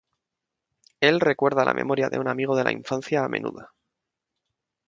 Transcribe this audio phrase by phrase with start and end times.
[0.99, 3.69] Él recuerda la memoria de un amigo de la infancia a menudo.